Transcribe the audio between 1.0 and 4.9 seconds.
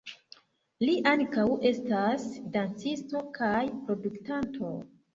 ankaŭ estas dancisto kaj produktanto.